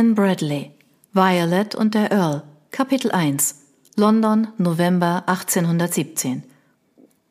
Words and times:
Anne 0.00 0.14
Bradley, 0.14 0.70
Violet 1.12 1.74
und 1.74 1.92
der 1.92 2.10
Earl, 2.10 2.42
Kapitel 2.70 3.10
1, 3.10 3.56
London, 3.96 4.48
November 4.56 5.24
1817. 5.26 6.42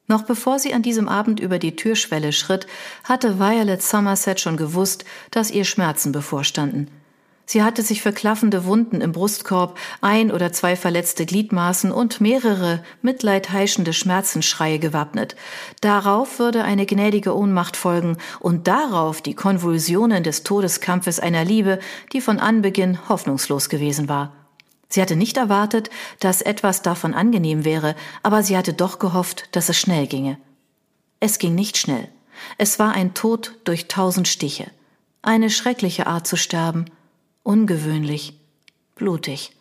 Noch 0.05 0.22
bevor 0.22 0.59
sie 0.59 0.75
an 0.75 0.83
diesem 0.83 1.09
Abend 1.09 1.40
über 1.40 1.58
die 1.58 1.75
Türschwelle 1.75 2.32
schritt, 2.32 2.67
hatte 3.03 3.40
Violet 3.40 3.82
Somerset 3.82 4.40
schon 4.40 4.55
gewusst, 4.55 5.03
dass 5.32 5.50
ihr 5.50 5.66
Schmerzen 5.66 6.11
bevorstanden. 6.11 6.92
Sie 7.51 7.64
hatte 7.64 7.82
sich 7.82 8.04
für 8.04 8.14
klaffende 8.14 8.65
Wunden 8.65 9.02
im 9.02 9.11
Brustkorb, 9.11 9.75
ein 10.02 10.32
oder 10.32 10.52
zwei 10.52 10.75
verletzte 10.75 11.25
Gliedmaßen 11.25 11.91
und 11.91 12.21
mehrere 12.21 12.83
mitleidheischende 13.02 13.91
Schmerzensschreie 13.91 14.77
gewappnet. 14.77 15.36
Darauf 15.82 16.38
würde 16.38 16.64
eine 16.64 16.86
gnädige 16.86 17.36
Ohnmacht 17.36 17.75
folgen 17.75 18.18
und 18.39 18.68
darauf 18.68 19.23
die 19.23 19.33
Konvulsionen 19.33 20.21
des 20.21 20.43
Todeskampfes 20.43 21.20
einer 21.20 21.43
Liebe, 21.43 21.79
die 22.14 22.21
von 22.21 22.38
Anbeginn 22.38 23.09
hoffnungslos 23.09 23.70
gewesen 23.70 24.07
war. 24.07 24.31
Sie 24.87 25.01
hatte 25.01 25.15
nicht 25.15 25.36
erwartet, 25.36 25.89
dass 26.20 26.43
etwas 26.43 26.84
davon 26.84 27.15
angenehm 27.15 27.65
wäre, 27.65 27.95
aber 28.21 28.43
sie 28.43 28.57
hatte 28.57 28.73
doch 28.73 29.00
gehofft, 29.00 29.50
dass 29.54 29.70
es 29.70 29.78
schnell 29.79 30.06
ginge. 30.06 30.37
Es 31.20 31.39
ging 31.39 31.56
nicht 31.56 31.78
schnell. 31.78 32.09
Es 32.59 32.78
war 32.78 32.92
ein 32.92 33.16
Tod 33.16 33.56
durch 33.64 33.88
tausend 33.88 34.28
Stiche. 34.28 34.70
Eine 35.23 35.50
schreckliche 35.50 36.06
Art 36.06 36.28
zu 36.28 36.36
sterben– 36.36 36.86
ungewöhnlich, 37.44 38.40
blutig. 38.96 39.56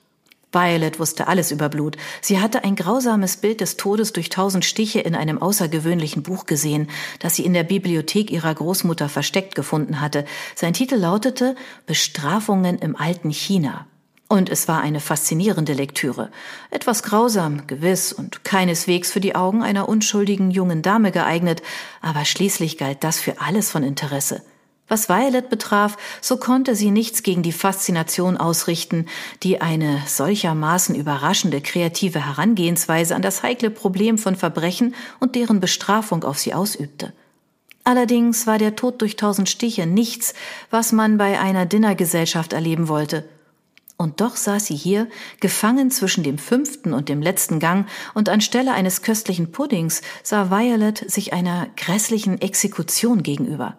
Violet 0.50 0.98
wusste 0.98 1.28
alles 1.28 1.50
über 1.50 1.68
Blut. 1.68 1.96
Sie 2.22 2.40
hatte 2.40 2.64
ein 2.64 2.74
grausames 2.74 3.36
Bild 3.36 3.60
des 3.60 3.76
Todes 3.76 4.14
durch 4.14 4.30
tausend 4.30 4.64
Stiche 4.64 5.00
in 5.00 5.14
einem 5.14 5.40
außergewöhnlichen 5.42 6.22
Buch 6.22 6.46
gesehen, 6.46 6.88
das 7.18 7.36
sie 7.36 7.44
in 7.44 7.52
der 7.52 7.64
Bibliothek 7.64 8.30
ihrer 8.30 8.54
Großmutter 8.54 9.10
versteckt 9.10 9.54
gefunden 9.54 10.00
hatte. 10.00 10.24
Sein 10.54 10.72
Titel 10.72 10.96
lautete 10.96 11.54
Bestrafungen 11.86 12.78
im 12.78 12.96
alten 12.96 13.30
China. 13.30 13.86
Und 14.30 14.50
es 14.50 14.68
war 14.68 14.80
eine 14.80 15.00
faszinierende 15.00 15.72
Lektüre. 15.72 16.30
Etwas 16.70 17.02
grausam, 17.02 17.66
gewiss, 17.66 18.12
und 18.12 18.44
keineswegs 18.44 19.10
für 19.10 19.20
die 19.20 19.34
Augen 19.34 19.62
einer 19.62 19.88
unschuldigen 19.88 20.50
jungen 20.50 20.82
Dame 20.82 21.12
geeignet, 21.12 21.62
aber 22.02 22.26
schließlich 22.26 22.76
galt 22.76 23.04
das 23.04 23.20
für 23.20 23.40
alles 23.40 23.70
von 23.70 23.82
Interesse. 23.82 24.42
Was 24.88 25.10
Violet 25.10 25.50
betraf, 25.50 25.98
so 26.22 26.38
konnte 26.38 26.74
sie 26.74 26.90
nichts 26.90 27.22
gegen 27.22 27.42
die 27.42 27.52
Faszination 27.52 28.38
ausrichten, 28.38 29.06
die 29.42 29.60
eine 29.60 30.02
solchermaßen 30.06 30.94
überraschende 30.94 31.60
kreative 31.60 32.24
Herangehensweise 32.24 33.14
an 33.14 33.20
das 33.20 33.42
heikle 33.42 33.70
Problem 33.70 34.16
von 34.16 34.34
Verbrechen 34.34 34.94
und 35.20 35.34
deren 35.34 35.60
Bestrafung 35.60 36.24
auf 36.24 36.38
sie 36.38 36.54
ausübte. 36.54 37.12
Allerdings 37.84 38.46
war 38.46 38.58
der 38.58 38.76
Tod 38.76 39.00
durch 39.02 39.16
tausend 39.16 39.48
Stiche 39.48 39.86
nichts, 39.86 40.34
was 40.70 40.92
man 40.92 41.18
bei 41.18 41.38
einer 41.38 41.66
Dinnergesellschaft 41.66 42.52
erleben 42.52 42.88
wollte. 42.88 43.28
Und 43.98 44.20
doch 44.20 44.36
saß 44.36 44.66
sie 44.66 44.76
hier, 44.76 45.08
gefangen 45.40 45.90
zwischen 45.90 46.22
dem 46.22 46.38
fünften 46.38 46.94
und 46.94 47.08
dem 47.08 47.20
letzten 47.20 47.58
Gang, 47.58 47.88
und 48.14 48.28
anstelle 48.28 48.72
eines 48.72 49.02
köstlichen 49.02 49.52
Puddings 49.52 50.02
sah 50.22 50.50
Violet 50.50 51.10
sich 51.10 51.32
einer 51.32 51.66
grässlichen 51.76 52.40
Exekution 52.40 53.22
gegenüber. 53.22 53.76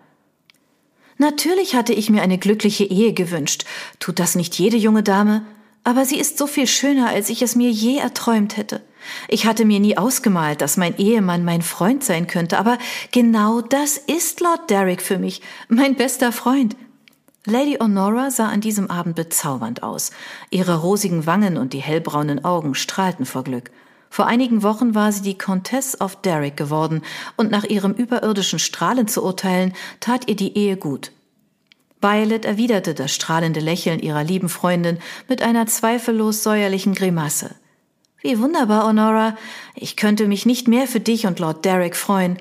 Natürlich 1.20 1.76
hatte 1.76 1.92
ich 1.92 2.10
mir 2.10 2.22
eine 2.22 2.38
glückliche 2.38 2.86
Ehe 2.86 3.12
gewünscht. 3.12 3.66
Tut 4.00 4.20
das 4.20 4.36
nicht 4.36 4.58
jede 4.58 4.78
junge 4.78 5.04
Dame? 5.04 5.46
Aber 5.84 6.06
sie 6.06 6.18
ist 6.18 6.38
so 6.38 6.48
viel 6.48 6.66
schöner, 6.66 7.10
als 7.10 7.30
ich 7.30 7.42
es 7.42 7.58
mir 7.58 7.70
je 7.70 7.98
erträumt 7.98 8.56
hätte. 8.56 8.82
Ich 9.28 9.46
hatte 9.46 9.66
mir 9.66 9.82
nie 9.82 9.98
ausgemalt, 9.98 10.62
dass 10.62 10.78
mein 10.78 10.98
Ehemann 10.98 11.44
mein 11.44 11.62
Freund 11.62 12.06
sein 12.06 12.28
könnte, 12.28 12.58
aber 12.58 12.78
genau 13.12 13.60
das 13.60 13.98
ist 13.98 14.40
Lord 14.40 14.70
Derrick 14.70 15.02
für 15.02 15.18
mich, 15.18 15.42
mein 15.68 15.96
bester 15.96 16.32
Freund. 16.32 16.78
Lady 17.46 17.78
Honora 17.82 18.32
sah 18.32 18.48
an 18.48 18.62
diesem 18.62 18.90
Abend 18.90 19.16
bezaubernd 19.16 19.84
aus. 19.84 20.12
Ihre 20.52 20.78
rosigen 20.78 21.26
Wangen 21.26 21.58
und 21.58 21.74
die 21.74 21.82
hellbraunen 21.82 22.46
Augen 22.46 22.76
strahlten 22.76 23.26
vor 23.26 23.44
Glück. 23.44 23.72
Vor 24.10 24.26
einigen 24.26 24.64
Wochen 24.64 24.96
war 24.96 25.12
sie 25.12 25.22
die 25.22 25.38
Countess 25.38 26.00
of 26.02 26.16
Derrick 26.22 26.58
geworden, 26.58 27.02
und 27.38 27.52
nach 27.52 27.64
ihrem 27.64 27.94
überirdischen 27.94 28.60
Strahlen 28.60 29.08
zu 29.08 29.24
urteilen, 29.24 29.74
tat 30.00 30.28
ihr 30.28 30.36
die 30.36 30.58
Ehe 30.58 30.78
gut. 30.78 31.12
Violet 32.02 32.46
erwiderte 32.46 32.94
das 32.94 33.14
strahlende 33.14 33.60
Lächeln 33.60 34.00
ihrer 34.00 34.24
lieben 34.24 34.50
Freundin 34.50 35.00
mit 35.28 35.42
einer 35.42 35.68
zweifellos 35.68 36.44
säuerlichen 36.44 36.96
Grimasse. 36.96 37.56
Wie 38.22 38.40
wunderbar, 38.40 38.86
Honora. 38.86 39.38
Ich 39.76 39.96
könnte 39.96 40.28
mich 40.28 40.46
nicht 40.46 40.68
mehr 40.68 40.88
für 40.88 41.00
dich 41.00 41.26
und 41.26 41.40
Lord 41.40 41.64
Derrick 41.64 41.96
freuen. 41.96 42.38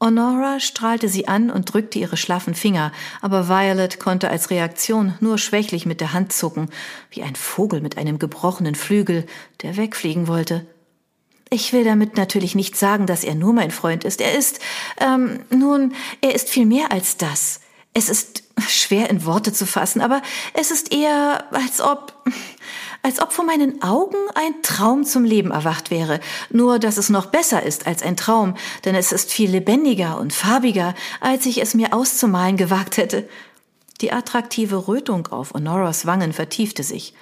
Honora 0.00 0.60
strahlte 0.60 1.08
sie 1.08 1.26
an 1.26 1.50
und 1.50 1.72
drückte 1.72 1.98
ihre 1.98 2.16
schlaffen 2.16 2.54
Finger, 2.54 2.92
aber 3.20 3.48
Violet 3.48 3.98
konnte 3.98 4.30
als 4.30 4.50
Reaktion 4.50 5.14
nur 5.20 5.38
schwächlich 5.38 5.86
mit 5.86 6.00
der 6.00 6.12
Hand 6.12 6.32
zucken, 6.32 6.70
wie 7.10 7.22
ein 7.22 7.34
Vogel 7.34 7.80
mit 7.80 7.98
einem 7.98 8.18
gebrochenen 8.18 8.76
Flügel, 8.76 9.26
der 9.62 9.76
wegfliegen 9.76 10.28
wollte. 10.28 10.66
Ich 11.50 11.72
will 11.72 11.82
damit 11.82 12.16
natürlich 12.16 12.54
nicht 12.54 12.76
sagen, 12.76 13.06
dass 13.06 13.24
er 13.24 13.34
nur 13.34 13.52
mein 13.52 13.70
Freund 13.70 14.04
ist. 14.04 14.20
Er 14.20 14.36
ist, 14.36 14.60
ähm, 15.00 15.40
nun, 15.50 15.94
er 16.20 16.34
ist 16.34 16.50
viel 16.50 16.66
mehr 16.66 16.92
als 16.92 17.16
das. 17.16 17.60
Es 17.94 18.08
ist 18.08 18.44
schwer 18.68 19.08
in 19.10 19.24
Worte 19.24 19.52
zu 19.52 19.66
fassen, 19.66 20.00
aber 20.00 20.22
es 20.54 20.70
ist 20.70 20.92
eher, 20.92 21.44
als 21.52 21.80
ob, 21.80 22.14
als 23.08 23.22
ob 23.22 23.32
vor 23.32 23.46
meinen 23.46 23.80
Augen 23.80 24.18
ein 24.34 24.60
Traum 24.62 25.02
zum 25.02 25.24
Leben 25.24 25.50
erwacht 25.50 25.90
wäre. 25.90 26.20
Nur, 26.50 26.78
dass 26.78 26.98
es 26.98 27.08
noch 27.08 27.24
besser 27.24 27.62
ist 27.62 27.86
als 27.86 28.02
ein 28.02 28.18
Traum, 28.18 28.54
denn 28.84 28.94
es 28.94 29.12
ist 29.12 29.32
viel 29.32 29.50
lebendiger 29.50 30.20
und 30.20 30.34
farbiger, 30.34 30.94
als 31.18 31.46
ich 31.46 31.62
es 31.62 31.72
mir 31.72 31.94
auszumalen 31.94 32.58
gewagt 32.58 32.98
hätte. 32.98 33.26
Die 34.02 34.12
attraktive 34.12 34.88
Rötung 34.88 35.26
auf 35.28 35.54
Honoras 35.54 36.04
Wangen 36.04 36.34
vertiefte 36.34 36.82
sich. 36.82 37.14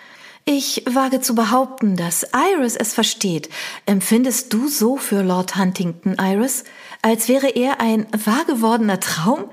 Ich 0.44 0.82
wage 0.91 1.20
zu 1.20 1.36
behaupten, 1.36 1.94
dass 1.94 2.26
Iris 2.34 2.75
es 2.75 2.92
versteht. 2.92 3.48
Empfindest 3.86 4.52
du 4.52 4.66
so 4.66 4.96
für 4.96 5.22
Lord 5.22 5.54
Huntington, 5.54 6.16
Iris? 6.20 6.64
Als 7.00 7.28
wäre 7.28 7.50
er 7.50 7.80
ein 7.80 8.08
wahr 8.25 8.44
gewordener 8.44 8.98
Traum? 8.98 9.44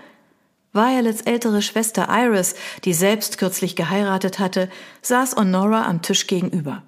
Violets 0.73 1.21
ältere 1.21 1.61
Schwester 1.61 2.07
Iris, 2.09 2.55
die 2.83 2.93
selbst 2.93 3.37
kürzlich 3.37 3.75
geheiratet 3.75 4.39
hatte, 4.39 4.69
saß 5.01 5.35
Honora 5.35 5.85
am 5.85 6.01
Tisch 6.01 6.27
gegenüber. 6.27 6.81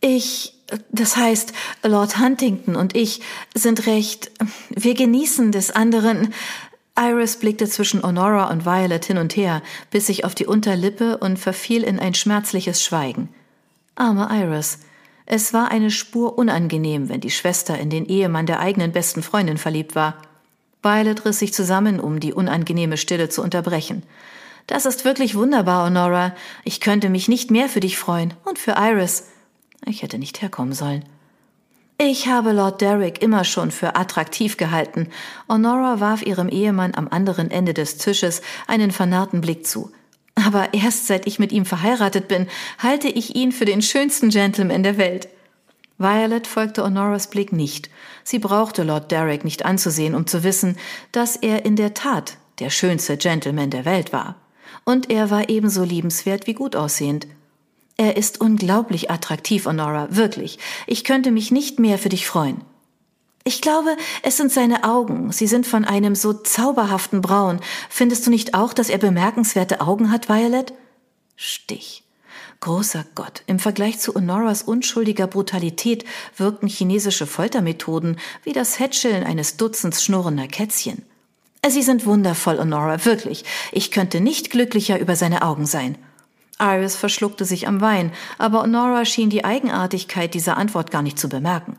Ich, 0.00 0.54
das 0.90 1.16
heißt, 1.16 1.52
Lord 1.82 2.18
Huntington 2.18 2.76
und 2.76 2.96
ich 2.96 3.20
sind 3.54 3.86
recht, 3.86 4.30
wir 4.70 4.94
genießen 4.94 5.52
des 5.52 5.72
anderen, 5.72 6.32
Iris 6.98 7.36
blickte 7.36 7.68
zwischen 7.68 8.02
Honora 8.02 8.50
und 8.50 8.64
Violet 8.64 9.04
hin 9.04 9.18
und 9.18 9.36
her, 9.36 9.62
biss 9.90 10.06
sich 10.06 10.24
auf 10.24 10.34
die 10.34 10.46
Unterlippe 10.46 11.18
und 11.18 11.38
verfiel 11.38 11.82
in 11.82 11.98
ein 11.98 12.14
schmerzliches 12.14 12.82
Schweigen. 12.82 13.28
Arme 13.94 14.28
Iris. 14.30 14.80
Es 15.26 15.52
war 15.52 15.70
eine 15.70 15.90
Spur 15.90 16.38
unangenehm, 16.38 17.08
wenn 17.08 17.20
die 17.20 17.30
Schwester 17.30 17.78
in 17.78 17.90
den 17.90 18.06
Ehemann 18.06 18.46
der 18.46 18.60
eigenen 18.60 18.92
besten 18.92 19.22
Freundin 19.22 19.58
verliebt 19.58 19.94
war. 19.94 20.20
Violet 20.82 21.24
riss 21.24 21.38
sich 21.38 21.52
zusammen, 21.52 22.00
um 22.00 22.20
die 22.20 22.32
unangenehme 22.32 22.96
Stille 22.96 23.28
zu 23.28 23.42
unterbrechen. 23.42 24.02
Das 24.66 24.86
ist 24.86 25.04
wirklich 25.04 25.34
wunderbar, 25.34 25.86
Honora. 25.86 26.34
Ich 26.64 26.80
könnte 26.80 27.10
mich 27.10 27.28
nicht 27.28 27.50
mehr 27.50 27.68
für 27.68 27.80
dich 27.80 27.98
freuen. 27.98 28.34
Und 28.44 28.58
für 28.58 28.76
Iris. 28.78 29.28
Ich 29.86 30.02
hätte 30.02 30.18
nicht 30.18 30.42
herkommen 30.42 30.72
sollen. 30.72 31.04
Ich 31.98 32.28
habe 32.28 32.52
Lord 32.52 32.80
Derrick 32.80 33.20
immer 33.20 33.44
schon 33.44 33.70
für 33.70 33.94
attraktiv 33.94 34.56
gehalten. 34.56 35.08
Honora 35.48 36.00
warf 36.00 36.22
ihrem 36.22 36.48
Ehemann 36.48 36.94
am 36.94 37.08
anderen 37.08 37.50
Ende 37.50 37.74
des 37.74 37.98
Tisches 37.98 38.40
einen 38.66 38.90
vernarrten 38.90 39.42
Blick 39.42 39.66
zu. 39.66 39.92
Aber 40.34 40.72
erst 40.72 41.06
seit 41.06 41.26
ich 41.26 41.38
mit 41.38 41.52
ihm 41.52 41.66
verheiratet 41.66 42.28
bin, 42.28 42.46
halte 42.78 43.08
ich 43.08 43.36
ihn 43.36 43.52
für 43.52 43.66
den 43.66 43.82
schönsten 43.82 44.30
Gentleman 44.30 44.82
der 44.82 44.96
Welt. 44.96 45.28
Violet 46.00 46.46
folgte 46.46 46.82
Honoras 46.82 47.28
Blick 47.28 47.52
nicht. 47.52 47.90
Sie 48.24 48.38
brauchte 48.38 48.84
Lord 48.84 49.10
Derrick 49.10 49.44
nicht 49.44 49.66
anzusehen, 49.66 50.14
um 50.14 50.26
zu 50.26 50.42
wissen, 50.42 50.78
dass 51.12 51.36
er 51.36 51.66
in 51.66 51.76
der 51.76 51.92
Tat 51.92 52.38
der 52.58 52.70
schönste 52.70 53.18
Gentleman 53.18 53.68
der 53.68 53.84
Welt 53.84 54.10
war. 54.10 54.36
Und 54.84 55.10
er 55.10 55.28
war 55.30 55.50
ebenso 55.50 55.84
liebenswert 55.84 56.46
wie 56.46 56.54
gut 56.54 56.74
aussehend. 56.74 57.26
Er 57.98 58.16
ist 58.16 58.40
unglaublich 58.40 59.10
attraktiv, 59.10 59.66
Honora, 59.66 60.08
wirklich. 60.10 60.58
Ich 60.86 61.04
könnte 61.04 61.30
mich 61.30 61.50
nicht 61.50 61.78
mehr 61.78 61.98
für 61.98 62.08
dich 62.08 62.26
freuen. 62.26 62.62
Ich 63.44 63.60
glaube, 63.60 63.94
es 64.22 64.38
sind 64.38 64.50
seine 64.50 64.84
Augen. 64.84 65.32
Sie 65.32 65.46
sind 65.46 65.66
von 65.66 65.84
einem 65.84 66.14
so 66.14 66.32
zauberhaften 66.32 67.20
Braun. 67.20 67.60
Findest 67.90 68.26
du 68.26 68.30
nicht 68.30 68.54
auch, 68.54 68.72
dass 68.72 68.88
er 68.88 68.98
bemerkenswerte 68.98 69.82
Augen 69.82 70.10
hat, 70.10 70.30
Violet? 70.30 70.72
Stich. 71.36 72.04
Großer 72.60 73.06
Gott, 73.14 73.42
im 73.46 73.58
Vergleich 73.58 73.98
zu 74.00 74.14
Honoras 74.14 74.62
unschuldiger 74.62 75.26
Brutalität 75.26 76.04
wirkten 76.36 76.68
chinesische 76.68 77.26
Foltermethoden 77.26 78.18
wie 78.44 78.52
das 78.52 78.78
Hätscheln 78.78 79.24
eines 79.24 79.56
Dutzends 79.56 80.04
schnurrender 80.04 80.46
Kätzchen. 80.46 81.02
Sie 81.66 81.82
sind 81.82 82.04
wundervoll, 82.04 82.58
Honora, 82.58 83.04
wirklich. 83.06 83.44
Ich 83.72 83.90
könnte 83.90 84.20
nicht 84.20 84.50
glücklicher 84.50 84.98
über 84.98 85.16
seine 85.16 85.40
Augen 85.40 85.64
sein. 85.64 85.96
Iris 86.58 86.96
verschluckte 86.96 87.46
sich 87.46 87.66
am 87.66 87.80
Wein, 87.80 88.12
aber 88.36 88.62
Honora 88.62 89.06
schien 89.06 89.30
die 89.30 89.44
Eigenartigkeit 89.44 90.34
dieser 90.34 90.58
Antwort 90.58 90.90
gar 90.90 91.00
nicht 91.00 91.18
zu 91.18 91.30
bemerken. 91.30 91.78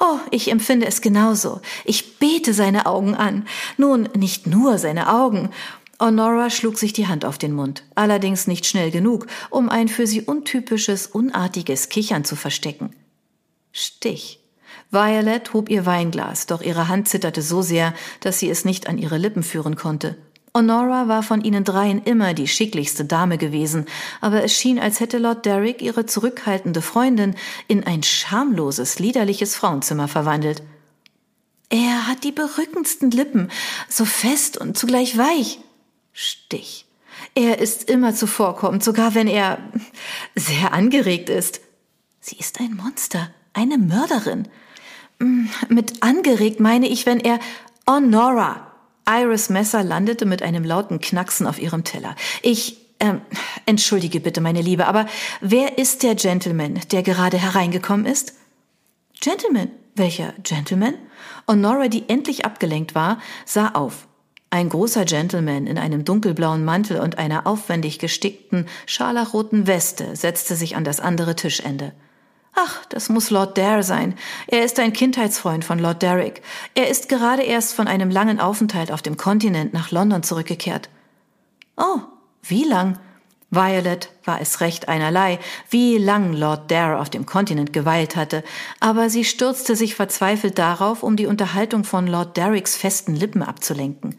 Oh, 0.00 0.18
ich 0.32 0.50
empfinde 0.50 0.86
es 0.86 1.02
genauso. 1.02 1.60
Ich 1.84 2.18
bete 2.18 2.52
seine 2.52 2.86
Augen 2.86 3.14
an. 3.14 3.46
Nun, 3.76 4.08
nicht 4.16 4.46
nur 4.46 4.78
seine 4.78 5.12
Augen. 5.12 5.50
Honora 5.98 6.50
schlug 6.50 6.78
sich 6.78 6.92
die 6.92 7.06
Hand 7.06 7.24
auf 7.24 7.38
den 7.38 7.52
Mund, 7.52 7.84
allerdings 7.94 8.46
nicht 8.46 8.66
schnell 8.66 8.90
genug, 8.90 9.26
um 9.50 9.68
ein 9.68 9.88
für 9.88 10.06
sie 10.06 10.22
untypisches, 10.22 11.06
unartiges 11.06 11.88
Kichern 11.88 12.24
zu 12.24 12.36
verstecken. 12.36 12.94
Stich. 13.72 14.40
Violet 14.90 15.52
hob 15.52 15.70
ihr 15.70 15.86
Weinglas, 15.86 16.46
doch 16.46 16.62
ihre 16.62 16.88
Hand 16.88 17.08
zitterte 17.08 17.42
so 17.42 17.62
sehr, 17.62 17.94
dass 18.20 18.38
sie 18.38 18.50
es 18.50 18.64
nicht 18.64 18.88
an 18.88 18.98
ihre 18.98 19.18
Lippen 19.18 19.42
führen 19.42 19.76
konnte. 19.76 20.16
Honora 20.54 21.08
war 21.08 21.22
von 21.22 21.42
ihnen 21.42 21.64
dreien 21.64 22.02
immer 22.02 22.32
die 22.32 22.48
schicklichste 22.48 23.04
Dame 23.04 23.36
gewesen, 23.36 23.84
aber 24.22 24.42
es 24.42 24.54
schien, 24.54 24.78
als 24.78 25.00
hätte 25.00 25.18
Lord 25.18 25.44
Derrick 25.44 25.82
ihre 25.82 26.06
zurückhaltende 26.06 26.80
Freundin 26.80 27.34
in 27.68 27.84
ein 27.84 28.02
schamloses, 28.02 28.98
liederliches 28.98 29.54
Frauenzimmer 29.54 30.08
verwandelt. 30.08 30.62
Er 31.68 32.06
hat 32.06 32.24
die 32.24 32.32
berückendsten 32.32 33.10
Lippen, 33.10 33.50
so 33.88 34.04
fest 34.04 34.56
und 34.56 34.78
zugleich 34.78 35.18
weich. 35.18 35.58
Stich. 36.18 36.86
Er 37.34 37.58
ist 37.58 37.90
immer 37.90 38.14
zuvorkommend, 38.14 38.82
sogar 38.82 39.14
wenn 39.14 39.28
er 39.28 39.58
sehr 40.34 40.72
angeregt 40.72 41.28
ist. 41.28 41.60
Sie 42.20 42.36
ist 42.36 42.58
ein 42.58 42.74
Monster, 42.74 43.30
eine 43.52 43.76
Mörderin. 43.76 44.48
Mm, 45.18 45.48
mit 45.68 46.02
angeregt 46.02 46.58
meine 46.58 46.88
ich, 46.88 47.04
wenn 47.04 47.20
er 47.20 47.38
Honora, 47.86 48.72
Iris 49.06 49.50
Messer 49.50 49.84
landete 49.84 50.24
mit 50.24 50.42
einem 50.42 50.64
lauten 50.64 51.02
Knacksen 51.02 51.46
auf 51.46 51.60
ihrem 51.60 51.84
Teller. 51.84 52.16
Ich, 52.40 52.78
ähm, 52.98 53.20
entschuldige 53.66 54.20
bitte, 54.20 54.40
meine 54.40 54.62
Liebe, 54.62 54.86
aber 54.86 55.06
wer 55.42 55.76
ist 55.76 56.02
der 56.02 56.14
Gentleman, 56.14 56.80
der 56.92 57.02
gerade 57.02 57.36
hereingekommen 57.36 58.06
ist? 58.06 58.32
Gentleman? 59.20 59.70
Welcher 59.94 60.32
Gentleman? 60.42 60.94
Honora, 61.46 61.88
die 61.88 62.08
endlich 62.08 62.46
abgelenkt 62.46 62.94
war, 62.94 63.20
sah 63.44 63.72
auf. 63.72 64.08
Ein 64.50 64.68
großer 64.68 65.04
Gentleman 65.04 65.66
in 65.66 65.76
einem 65.76 66.04
dunkelblauen 66.04 66.64
Mantel 66.64 67.00
und 67.00 67.18
einer 67.18 67.46
aufwendig 67.46 67.98
gestickten, 67.98 68.66
scharlachroten 68.86 69.66
Weste 69.66 70.14
setzte 70.14 70.54
sich 70.54 70.76
an 70.76 70.84
das 70.84 71.00
andere 71.00 71.34
Tischende. 71.34 71.92
Ach, 72.54 72.86
das 72.86 73.10
muss 73.10 73.28
Lord 73.28 73.58
Dare 73.58 73.82
sein. 73.82 74.14
Er 74.46 74.64
ist 74.64 74.80
ein 74.80 74.94
Kindheitsfreund 74.94 75.64
von 75.64 75.78
Lord 75.78 76.00
Derrick. 76.00 76.40
Er 76.74 76.88
ist 76.88 77.10
gerade 77.10 77.42
erst 77.42 77.74
von 77.74 77.86
einem 77.86 78.10
langen 78.10 78.40
Aufenthalt 78.40 78.92
auf 78.92 79.02
dem 79.02 79.18
Kontinent 79.18 79.74
nach 79.74 79.90
London 79.90 80.22
zurückgekehrt. 80.22 80.88
Oh, 81.76 82.00
wie 82.42 82.64
lang? 82.64 82.98
Violet 83.50 84.10
war 84.24 84.40
es 84.40 84.60
recht 84.60 84.88
einerlei, 84.88 85.38
wie 85.70 85.98
lang 85.98 86.32
Lord 86.32 86.70
Dare 86.70 86.98
auf 86.98 87.10
dem 87.10 87.26
Kontinent 87.26 87.72
geweilt 87.72 88.16
hatte, 88.16 88.42
aber 88.80 89.10
sie 89.10 89.24
stürzte 89.24 89.76
sich 89.76 89.94
verzweifelt 89.94 90.58
darauf, 90.58 91.02
um 91.02 91.16
die 91.16 91.26
Unterhaltung 91.26 91.84
von 91.84 92.06
Lord 92.06 92.36
Derricks 92.36 92.74
festen 92.74 93.14
Lippen 93.14 93.42
abzulenken. 93.42 94.16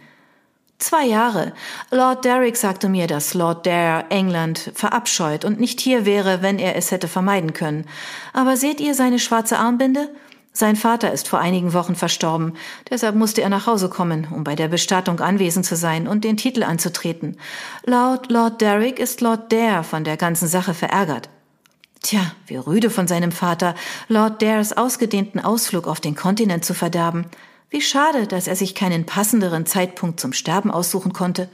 Zwei 0.79 1.05
Jahre. 1.05 1.53
Lord 1.89 2.23
Derrick 2.23 2.55
sagte 2.55 2.87
mir, 2.87 3.07
dass 3.07 3.33
Lord 3.33 3.65
Dare 3.65 4.05
England 4.11 4.71
verabscheut 4.75 5.43
und 5.43 5.59
nicht 5.59 5.81
hier 5.81 6.05
wäre, 6.05 6.43
wenn 6.43 6.59
er 6.59 6.75
es 6.75 6.91
hätte 6.91 7.07
vermeiden 7.07 7.53
können. 7.53 7.85
Aber 8.31 8.57
seht 8.57 8.79
ihr 8.79 8.93
seine 8.93 9.17
schwarze 9.17 9.57
Armbinde? 9.57 10.09
Sein 10.53 10.75
Vater 10.75 11.11
ist 11.11 11.27
vor 11.27 11.39
einigen 11.39 11.73
Wochen 11.73 11.95
verstorben, 11.95 12.53
deshalb 12.89 13.15
musste 13.15 13.41
er 13.41 13.49
nach 13.49 13.67
Hause 13.67 13.89
kommen, 13.89 14.27
um 14.31 14.43
bei 14.43 14.55
der 14.55 14.67
Bestattung 14.67 15.19
anwesend 15.19 15.65
zu 15.65 15.75
sein 15.75 16.07
und 16.07 16.23
den 16.23 16.37
Titel 16.37 16.63
anzutreten. 16.63 17.37
Laut 17.83 18.31
Lord 18.31 18.61
Derrick 18.61 18.99
ist 18.99 19.21
Lord 19.21 19.51
Dare 19.51 19.83
von 19.83 20.03
der 20.03 20.17
ganzen 20.17 20.47
Sache 20.47 20.73
verärgert. 20.73 21.29
Tja, 22.01 22.21
wie 22.45 22.55
rüde 22.55 22.89
von 22.89 23.07
seinem 23.07 23.31
Vater, 23.31 23.75
Lord 24.07 24.41
Dares 24.41 24.75
ausgedehnten 24.75 25.39
Ausflug 25.39 25.87
auf 25.87 25.99
den 25.99 26.15
Kontinent 26.15 26.65
zu 26.65 26.73
verderben. 26.73 27.25
Wie 27.69 27.81
schade, 27.81 28.27
dass 28.27 28.47
er 28.47 28.55
sich 28.55 28.75
keinen 28.75 29.05
passenderen 29.05 29.65
Zeitpunkt 29.65 30.19
zum 30.19 30.31
Sterben 30.31 30.71
aussuchen 30.71 31.11
konnte. 31.11 31.49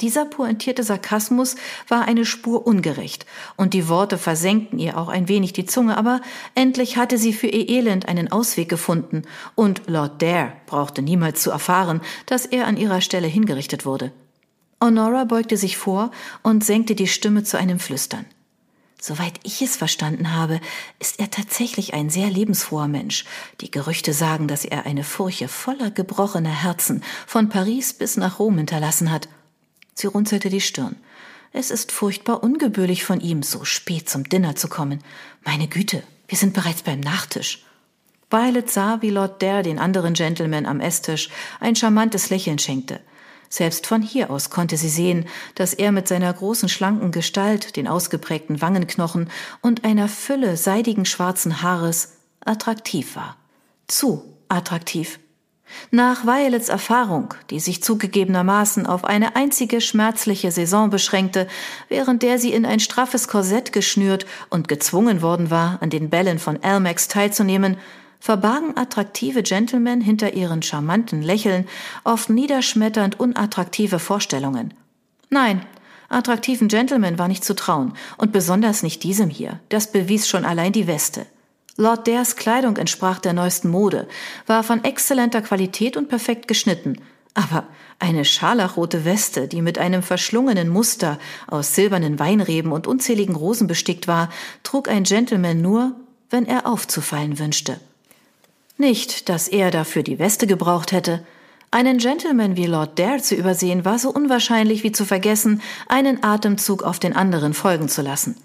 Dieser 0.00 0.24
pointierte 0.24 0.82
Sarkasmus 0.82 1.56
war 1.86 2.06
eine 2.06 2.24
Spur 2.24 2.66
ungerecht, 2.66 3.26
und 3.56 3.74
die 3.74 3.88
Worte 3.88 4.16
versenkten 4.16 4.78
ihr 4.78 4.96
auch 4.96 5.08
ein 5.08 5.28
wenig 5.28 5.52
die 5.52 5.66
Zunge, 5.66 5.96
aber 5.96 6.20
endlich 6.54 6.96
hatte 6.96 7.18
sie 7.18 7.34
für 7.34 7.48
ihr 7.48 7.68
Elend 7.68 8.08
einen 8.08 8.32
Ausweg 8.32 8.68
gefunden, 8.68 9.22
und 9.54 9.82
Lord 9.86 10.22
Dare 10.22 10.54
brauchte 10.66 11.02
niemals 11.02 11.42
zu 11.42 11.50
erfahren, 11.50 12.00
dass 12.26 12.46
er 12.46 12.66
an 12.66 12.78
ihrer 12.78 13.02
Stelle 13.02 13.28
hingerichtet 13.28 13.84
wurde. 13.84 14.10
Honora 14.82 15.24
beugte 15.24 15.58
sich 15.58 15.76
vor 15.76 16.10
und 16.42 16.64
senkte 16.64 16.94
die 16.94 17.06
Stimme 17.06 17.44
zu 17.44 17.58
einem 17.58 17.78
Flüstern. 17.78 18.24
Soweit 19.00 19.40
ich 19.44 19.62
es 19.62 19.76
verstanden 19.76 20.34
habe, 20.34 20.60
ist 20.98 21.20
er 21.20 21.30
tatsächlich 21.30 21.94
ein 21.94 22.10
sehr 22.10 22.28
lebensfroher 22.28 22.86
Mensch. 22.86 23.24
Die 23.62 23.70
Gerüchte 23.70 24.12
sagen, 24.12 24.46
dass 24.46 24.66
er 24.66 24.84
eine 24.84 25.04
Furche 25.04 25.48
voller 25.48 25.90
gebrochener 25.90 26.62
Herzen 26.62 27.02
von 27.26 27.48
Paris 27.48 27.94
bis 27.94 28.18
nach 28.18 28.38
Rom 28.38 28.58
hinterlassen 28.58 29.10
hat. 29.10 29.28
Sie 29.94 30.06
runzelte 30.06 30.50
die 30.50 30.60
Stirn. 30.60 30.96
Es 31.52 31.70
ist 31.70 31.92
furchtbar 31.92 32.42
ungebührlich 32.42 33.04
von 33.04 33.20
ihm, 33.20 33.42
so 33.42 33.64
spät 33.64 34.08
zum 34.08 34.28
Dinner 34.28 34.54
zu 34.54 34.68
kommen. 34.68 35.02
Meine 35.44 35.66
Güte, 35.66 36.02
wir 36.28 36.36
sind 36.36 36.52
bereits 36.52 36.82
beim 36.82 37.00
Nachtisch. 37.00 37.64
Violet 38.30 38.70
sah, 38.70 39.02
wie 39.02 39.10
Lord 39.10 39.42
Dare 39.42 39.62
den 39.62 39.78
anderen 39.78 40.14
Gentleman 40.14 40.66
am 40.66 40.78
Esstisch 40.78 41.30
ein 41.58 41.74
charmantes 41.74 42.30
Lächeln 42.30 42.58
schenkte. 42.58 43.00
Selbst 43.52 43.88
von 43.88 44.00
hier 44.00 44.30
aus 44.30 44.48
konnte 44.48 44.76
sie 44.76 44.88
sehen, 44.88 45.26
dass 45.56 45.74
er 45.74 45.90
mit 45.90 46.06
seiner 46.06 46.32
großen 46.32 46.68
schlanken 46.68 47.10
Gestalt, 47.10 47.76
den 47.76 47.88
ausgeprägten 47.88 48.62
Wangenknochen 48.62 49.28
und 49.60 49.84
einer 49.84 50.06
Fülle 50.08 50.56
seidigen 50.56 51.04
schwarzen 51.04 51.60
Haares 51.60 52.12
attraktiv 52.44 53.16
war. 53.16 53.36
Zu 53.88 54.22
attraktiv. 54.48 55.18
Nach 55.90 56.24
Violets 56.24 56.68
Erfahrung, 56.68 57.34
die 57.50 57.60
sich 57.60 57.82
zugegebenermaßen 57.82 58.86
auf 58.86 59.04
eine 59.04 59.34
einzige 59.36 59.80
schmerzliche 59.80 60.52
Saison 60.52 60.90
beschränkte, 60.90 61.48
während 61.88 62.22
der 62.22 62.38
sie 62.38 62.52
in 62.52 62.64
ein 62.64 62.80
straffes 62.80 63.28
Korsett 63.28 63.72
geschnürt 63.72 64.26
und 64.48 64.68
gezwungen 64.68 65.22
worden 65.22 65.50
war, 65.50 65.78
an 65.80 65.90
den 65.90 66.08
Bällen 66.10 66.38
von 66.38 66.62
Almax 66.62 67.08
teilzunehmen, 67.08 67.78
verbargen 68.20 68.76
attraktive 68.76 69.42
Gentlemen 69.42 70.00
hinter 70.00 70.34
ihren 70.34 70.62
charmanten 70.62 71.22
Lächeln 71.22 71.66
oft 72.04 72.30
niederschmetternd 72.30 73.18
unattraktive 73.18 73.98
Vorstellungen. 73.98 74.74
Nein, 75.30 75.64
attraktiven 76.10 76.68
Gentlemen 76.68 77.18
war 77.18 77.28
nicht 77.28 77.44
zu 77.44 77.54
trauen, 77.54 77.94
und 78.18 78.30
besonders 78.30 78.82
nicht 78.82 79.02
diesem 79.02 79.30
hier. 79.30 79.58
Das 79.70 79.90
bewies 79.90 80.28
schon 80.28 80.44
allein 80.44 80.72
die 80.72 80.86
Weste. 80.86 81.26
Lord 81.76 82.06
Dares 82.06 82.36
Kleidung 82.36 82.76
entsprach 82.76 83.20
der 83.20 83.32
neuesten 83.32 83.70
Mode, 83.70 84.06
war 84.46 84.62
von 84.62 84.84
exzellenter 84.84 85.40
Qualität 85.40 85.96
und 85.96 86.08
perfekt 86.08 86.46
geschnitten. 86.46 87.00
Aber 87.32 87.66
eine 87.98 88.24
scharlachrote 88.24 89.04
Weste, 89.04 89.48
die 89.48 89.62
mit 89.62 89.78
einem 89.78 90.02
verschlungenen 90.02 90.68
Muster 90.68 91.18
aus 91.46 91.74
silbernen 91.74 92.18
Weinreben 92.18 92.72
und 92.72 92.86
unzähligen 92.86 93.36
Rosen 93.36 93.66
bestickt 93.66 94.08
war, 94.08 94.30
trug 94.62 94.88
ein 94.88 95.04
Gentleman 95.04 95.62
nur, 95.62 95.94
wenn 96.28 96.44
er 96.44 96.66
aufzufallen 96.66 97.38
wünschte. 97.38 97.80
Nicht, 98.80 99.28
dass 99.28 99.46
er 99.46 99.70
dafür 99.70 100.02
die 100.02 100.18
Weste 100.18 100.46
gebraucht 100.46 100.92
hätte. 100.92 101.22
Einen 101.70 101.98
Gentleman 101.98 102.56
wie 102.56 102.64
Lord 102.64 102.98
Dare 102.98 103.20
zu 103.20 103.34
übersehen 103.34 103.84
war 103.84 103.98
so 103.98 104.08
unwahrscheinlich 104.08 104.84
wie 104.84 104.90
zu 104.90 105.04
vergessen, 105.04 105.60
einen 105.86 106.24
Atemzug 106.24 106.82
auf 106.82 106.98
den 106.98 107.14
anderen 107.14 107.52
folgen 107.52 107.90
zu 107.90 108.00
lassen. 108.00 108.36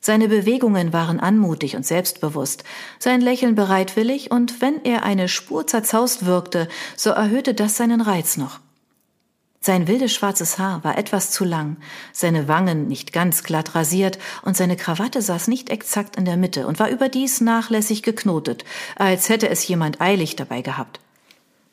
Seine 0.00 0.28
Bewegungen 0.28 0.94
waren 0.94 1.20
anmutig 1.20 1.76
und 1.76 1.84
selbstbewusst, 1.84 2.64
sein 2.98 3.20
Lächeln 3.20 3.56
bereitwillig, 3.56 4.30
und 4.30 4.62
wenn 4.62 4.82
er 4.84 5.02
eine 5.02 5.28
Spur 5.28 5.66
zerzaust 5.66 6.24
wirkte, 6.24 6.66
so 6.96 7.10
erhöhte 7.10 7.52
das 7.52 7.76
seinen 7.76 8.00
Reiz 8.00 8.38
noch. 8.38 8.60
Sein 9.60 9.88
wildes 9.88 10.12
schwarzes 10.12 10.58
Haar 10.58 10.84
war 10.84 10.96
etwas 10.96 11.30
zu 11.30 11.44
lang, 11.44 11.78
seine 12.12 12.46
Wangen 12.46 12.86
nicht 12.86 13.12
ganz 13.12 13.42
glatt 13.42 13.74
rasiert 13.74 14.18
und 14.42 14.56
seine 14.56 14.76
Krawatte 14.76 15.20
saß 15.20 15.48
nicht 15.48 15.68
exakt 15.68 16.16
in 16.16 16.24
der 16.24 16.36
Mitte 16.36 16.66
und 16.66 16.78
war 16.78 16.88
überdies 16.88 17.40
nachlässig 17.40 18.02
geknotet, 18.02 18.64
als 18.96 19.28
hätte 19.28 19.48
es 19.48 19.66
jemand 19.66 20.00
eilig 20.00 20.36
dabei 20.36 20.62
gehabt. 20.62 21.00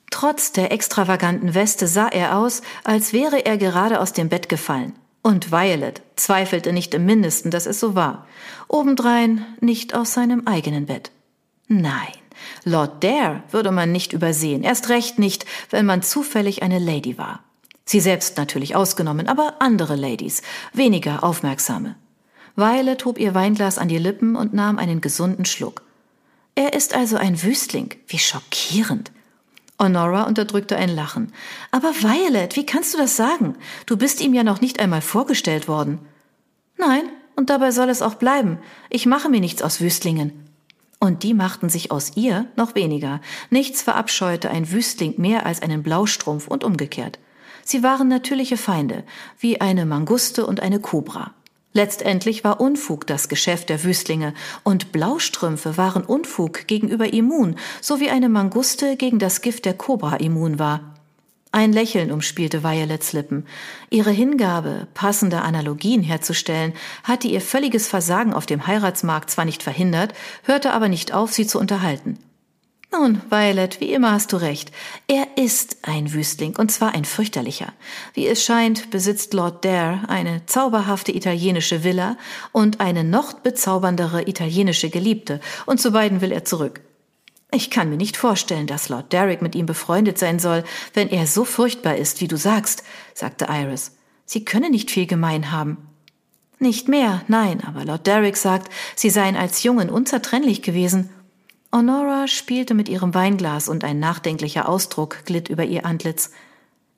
Trotz 0.10 0.51
der 0.51 0.72
extravaganten 0.72 1.54
Weste 1.54 1.88
sah 1.88 2.08
er 2.08 2.38
aus, 2.38 2.62
als 2.84 3.13
wäre 3.13 3.46
er 3.46 3.58
gerade 3.58 4.00
aus 4.00 4.13
dem 4.13 4.30
Bett 4.30 4.50
gefallen. 4.50 4.94
Und 5.22 5.51
Violet 5.51 6.01
zweifelte 6.15 6.72
nicht 6.72 6.94
im 6.94 7.06
mindesten, 7.06 7.51
dass 7.51 7.65
es 7.65 7.80
so 7.80 7.96
war. 7.96 8.27
Obendrein 8.68 9.46
nicht 9.60 9.94
aus 9.94 10.13
seinem 10.13 10.48
eigenen 10.48 10.86
Bett. 10.86 11.12
Nein, 11.68 12.13
Lord 12.63 13.04
Dare 13.04 13.44
würde 13.51 13.72
man 13.72 13.92
nicht 13.92 14.13
übersehen, 14.13 14.63
erst 14.63 14.89
recht 14.89 15.20
nicht, 15.20 15.46
wenn 15.70 15.86
man 15.86 16.01
zufällig 16.01 16.62
eine 16.63 16.80
Lady 16.80 17.18
war. 17.18 17.45
Sie 17.86 18.00
selbst 18.00 18.38
natürlich 18.38 18.75
ausgenommen, 18.75 19.27
aber 19.27 19.56
andere 19.60 19.96
Ladies, 19.96 20.42
weniger 20.74 21.24
aufmerksame. 21.24 21.96
Violet 22.56 23.06
hob 23.06 23.20
ihr 23.20 23.36
Weinglas 23.36 23.77
an 23.77 23.88
die 23.88 23.98
Lippen 23.98 24.36
und 24.36 24.54
nahm 24.54 24.80
einen 24.80 25.01
gesunden 25.01 25.46
Schluck. 25.46 25.84
Er 26.56 26.74
ist 26.74 26.96
also 26.96 27.18
ein 27.18 27.44
Wüstling. 27.44 27.94
Wie 28.08 28.18
schockierend. 28.18 29.12
Honora 29.77 30.24
unterdrückte 30.24 30.77
ein 30.77 30.89
Lachen. 30.89 31.34
Aber 31.72 31.89
Violet, 31.89 32.56
wie 32.56 32.65
kannst 32.65 32.94
du 32.94 32.98
das 32.98 33.18
sagen? 33.18 33.56
Du 33.86 33.98
bist 33.98 34.22
ihm 34.22 34.34
ja 34.34 34.44
noch 34.44 34.62
nicht 34.62 34.80
einmal 34.80 35.01
vorgestellt 35.01 35.68
worden. 35.68 36.00
Nein, 36.77 37.04
und 37.36 37.50
dabei 37.50 37.72
soll 37.72 37.89
es 37.89 38.01
auch 38.01 38.15
bleiben. 38.15 38.60
Ich 38.89 39.06
mache 39.06 39.30
mir 39.30 39.42
nichts 39.42 39.62
aus 39.62 39.82
Wüstlingen. 39.82 40.32
Und 41.00 41.24
die 41.24 41.34
machten 41.34 41.68
sich 41.68 41.92
aus 41.92 42.13
ihr 42.15 42.48
noch 42.56 42.74
weniger. 42.74 43.20
Nichts 43.50 43.82
verabscheute 43.82 44.50
ein 44.50 44.72
Wüstling 44.72 45.15
mehr 45.18 45.46
als 45.46 45.62
einen 45.62 45.84
Blaustrumpf 45.84 46.48
und 46.48 46.63
umgekehrt. 46.63 47.20
Sie 47.67 47.81
waren 47.81 48.07
natürliche 48.07 48.57
Feinde, 48.57 49.03
wie 49.39 49.60
eine 49.60 49.88
Manguste 49.88 50.45
und 50.45 50.60
eine 50.60 50.79
Kobra. 50.79 51.34
Letztendlich 51.74 52.43
war 52.43 52.62
Unfug 52.62 53.07
das 53.07 53.27
Geschäft 53.27 53.69
der 53.69 53.84
Wüstlinge, 53.84 54.36
und 54.63 54.91
Blaustrümpfe 54.91 55.75
waren 55.75 56.03
Unfug 56.03 56.67
gegenüber 56.67 57.12
immun, 57.12 57.55
so 57.81 58.00
wie 58.00 58.12
eine 58.12 58.29
Manguste 58.29 58.95
gegen 58.98 59.17
das 59.17 59.41
Gift 59.41 59.65
der 59.65 59.74
Kobra 59.74 60.17
immun 60.17 60.60
war. 60.60 60.93
Ein 61.51 61.74
Lächeln 61.74 62.12
umspielte 62.12 62.63
Violets 62.63 63.13
Lippen. 63.13 63.48
Ihre 63.89 64.12
Hingabe, 64.12 64.88
passende 64.93 65.41
Analogien 65.41 66.03
herzustellen, 66.03 66.74
hatte 67.03 67.27
ihr 67.27 67.41
völliges 67.41 67.88
Versagen 67.88 68.36
auf 68.36 68.45
dem 68.45 68.67
Heiratsmarkt 68.67 69.31
zwar 69.31 69.45
nicht 69.45 69.63
verhindert, 69.63 70.13
hörte 70.43 70.72
aber 70.72 70.88
nicht 70.88 71.13
auf, 71.13 71.34
sie 71.34 71.48
zu 71.48 71.60
unterhalten. 71.60 72.19
Nun, 72.98 73.22
Violet, 73.30 73.82
wie 73.82 73.92
immer 73.92 74.12
hast 74.12 74.32
du 74.32 74.38
recht. 74.38 74.72
Er 75.08 75.38
ist 75.38 75.78
ein 75.82 76.14
Wüstling, 76.14 76.56
und 76.58 76.72
zwar 76.72 76.94
ein 76.94 77.04
fürchterlicher. 77.04 77.74
Wie 78.14 78.25
es 78.25 78.44
scheint, 78.44 78.90
besitzt 78.90 79.34
Lord 79.34 79.66
Dare 79.66 80.08
eine 80.08 80.46
zauberhafte 80.46 81.14
italienische 81.14 81.84
Villa 81.84 82.18
und 82.54 82.80
eine 82.80 83.04
noch 83.04 83.34
bezauberndere 83.34 84.30
italienische 84.30 84.90
Geliebte, 84.90 85.42
und 85.66 85.82
zu 85.82 85.92
beiden 85.92 86.22
will 86.22 86.32
er 86.32 86.46
zurück. 86.46 86.80
Ich 87.52 87.70
kann 87.70 87.90
mir 87.90 87.98
nicht 87.98 88.16
vorstellen, 88.16 88.68
dass 88.68 88.88
Lord 88.88 89.12
Derrick 89.12 89.42
mit 89.42 89.56
ihm 89.56 89.66
befreundet 89.66 90.18
sein 90.18 90.40
soll, 90.40 90.64
wenn 90.94 91.10
er 91.10 91.28
so 91.28 91.44
furchtbar 91.44 91.98
ist, 91.98 92.22
wie 92.22 92.30
du 92.30 92.38
sagst, 92.38 92.84
sagte 93.14 93.48
Iris. 93.50 93.98
Sie 94.25 94.46
können 94.46 94.72
nicht 94.72 94.90
viel 94.90 95.06
gemein 95.06 95.52
haben. 95.52 95.90
Nicht 96.60 96.88
mehr, 96.88 97.24
nein, 97.28 97.62
aber 97.66 97.84
Lord 97.84 98.08
Derrick 98.08 98.38
sagt, 98.38 98.72
sie 98.96 99.10
seien 99.10 99.36
als 99.36 99.64
Jungen 99.64 99.90
unzertrennlich 99.90 100.62
gewesen. 100.62 101.10
Honora 101.75 102.29
spielte 102.29 102.74
mit 102.74 102.88
ihrem 102.88 103.13
Weinglas 103.13 103.67
und 103.67 103.84
ein 103.84 104.00
nachdenklicher 104.00 104.70
Ausdruck 104.70 105.25
glitt 105.25 105.50
über 105.50 105.65
ihr 105.65 105.86
Antlitz. 105.86 106.32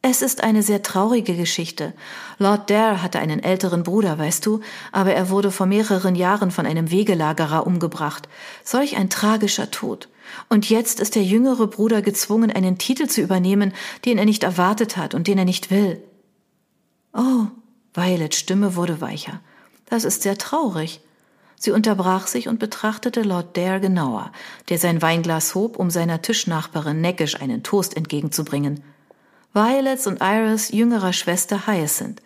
Es 0.03 0.22
ist 0.22 0.43
eine 0.43 0.62
sehr 0.62 0.84
traurige 0.84 1.36
Geschichte. 1.36 1.93
Lord 2.38 2.69
Dare 2.69 3.01
hatte 3.01 3.17
einen 3.17 3.41
älteren 3.41 3.81
Bruder, 3.81 4.19
weißt 4.19 4.46
du, 4.46 4.60
aber 4.91 5.13
er 5.13 5.31
wurde 5.31 5.50
vor 5.50 5.65
mehreren 5.65 6.13
Jahren 6.13 6.51
von 6.51 6.67
einem 6.67 6.91
Wegelagerer 6.91 7.65
umgebracht. 7.65 8.29
Solch 8.63 8.98
ein 8.98 9.10
tragischer 9.10 9.72
Tod. 9.72 10.10
Und 10.48 10.69
jetzt 10.69 11.00
ist 11.00 11.15
der 11.15 11.24
jüngere 11.24 11.65
Bruder 11.65 12.03
gezwungen, 12.03 12.51
einen 12.51 12.77
Titel 12.77 13.07
zu 13.07 13.22
übernehmen, 13.22 13.74
den 14.05 14.19
er 14.19 14.25
nicht 14.25 14.43
erwartet 14.43 14.96
hat 14.96 15.15
und 15.15 15.25
den 15.25 15.39
er 15.39 15.46
nicht 15.46 15.72
will. 15.72 16.03
Oh, 17.13 17.48
Violets 17.96 18.38
Stimme 18.38 18.75
wurde 18.75 19.01
weicher. 19.01 19.39
Das 19.88 20.03
ist 20.03 20.22
sehr 20.22 20.38
traurig. 20.38 21.01
Sie 21.60 21.72
unterbrach 21.72 22.28
sich 22.28 22.48
und 22.48 22.60
betrachtete 22.60 23.24
Lord 23.24 23.58
Dare 23.58 23.80
genauer, 23.80 24.32
der 24.70 24.78
sein 24.78 25.02
Weinglas 25.02 25.56
hob, 25.56 25.78
um 25.78 25.90
seiner 25.90 26.22
Tischnachbarin 26.22 27.02
neckisch 27.02 27.42
einen 27.42 27.64
Toast 27.64 27.98
entgegenzubringen. 27.98 28.84
Violets 29.54 30.06
und 30.06 30.22
Iris 30.22 30.72
jüngerer 30.72 31.14
Schwester 31.14 31.66
Hyacinth. 31.66 32.22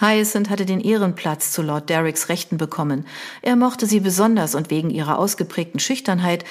Hyacinth 0.00 0.48
hatte 0.48 0.64
den 0.64 0.80
Ehrenplatz 0.80 1.52
zu 1.52 1.60
Lord 1.60 1.90
Derricks 1.90 2.30
Rechten 2.30 2.56
bekommen. 2.56 3.06
Er 3.42 3.56
mochte 3.56 3.86
sie 3.86 4.00
besonders 4.00 4.54
und 4.54 4.70
wegen 4.70 4.88
ihrer 4.90 5.18
ausgeprägten 5.18 5.78
Schüchternheit 5.78 6.44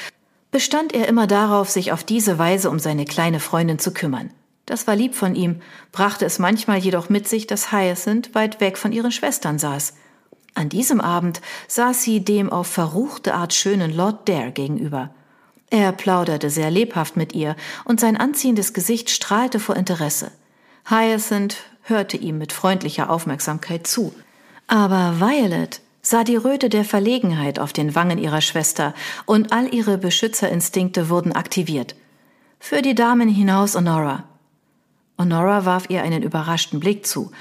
bestand 0.51 0.93
er 0.93 1.07
immer 1.07 1.27
darauf, 1.27 1.69
sich 1.69 1.91
auf 1.91 2.03
diese 2.03 2.37
Weise 2.37 2.69
um 2.69 2.77
seine 2.77 3.05
kleine 3.05 3.39
Freundin 3.39 3.79
zu 3.79 3.93
kümmern. 3.93 4.29
Das 4.67 4.85
war 4.85 4.95
lieb 4.95 5.15
von 5.15 5.33
ihm, 5.33 5.61
brachte 5.91 6.25
es 6.25 6.37
manchmal 6.39 6.77
jedoch 6.77 7.09
mit 7.09 7.27
sich, 7.27 7.47
dass 7.47 7.71
Hyacinth 7.71 8.35
weit 8.35 8.61
weg 8.61 8.77
von 8.77 8.91
ihren 8.91 9.11
Schwestern 9.11 9.57
saß. 9.57 9.95
An 10.53 10.69
diesem 10.69 10.99
Abend 11.01 11.41
saß 11.67 12.03
sie 12.03 12.23
dem 12.23 12.51
auf 12.51 12.67
verruchte 12.67 13.33
Art 13.33 13.53
schönen 13.53 13.95
Lord 13.95 14.27
Dare 14.27 14.51
gegenüber. 14.51 15.11
Er 15.69 15.93
plauderte 15.93 16.49
sehr 16.49 16.69
lebhaft 16.69 17.15
mit 17.15 17.33
ihr, 17.33 17.55
und 17.85 17.99
sein 17.99 18.17
anziehendes 18.17 18.73
Gesicht 18.73 19.09
strahlte 19.09 19.59
vor 19.59 19.77
Interesse. 19.77 20.31
Hyacinth 20.89 21.55
hörte 21.83 22.17
ihm 22.17 22.37
mit 22.37 22.51
freundlicher 22.51 23.09
Aufmerksamkeit 23.09 23.87
zu. 23.87 24.13
Aber 24.67 25.19
Violet 25.19 25.81
sah 26.01 26.23
die 26.23 26.35
Röte 26.35 26.67
der 26.67 26.83
Verlegenheit 26.83 27.59
auf 27.59 27.71
den 27.71 27.95
Wangen 27.95 28.17
ihrer 28.17 28.41
Schwester, 28.41 28.93
und 29.25 29.53
all 29.53 29.73
ihre 29.73 29.97
Beschützerinstinkte 29.97 31.09
wurden 31.09 31.31
aktiviert. 31.31 31.95
Für 32.59 32.81
die 32.81 32.95
Damen 32.95 33.29
hinaus, 33.29 33.75
Honora. 33.75 34.25
Honora 35.17 35.65
warf 35.65 35.89
ihr 35.89 36.03
einen 36.03 36.23
überraschten 36.23 36.79
Blick 36.79 37.05
zu. 37.05 37.31